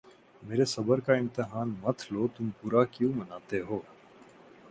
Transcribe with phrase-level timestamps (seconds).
[0.43, 3.77] میرے صبر کا امتحان مت لو تم برا کیوں مناتے ہو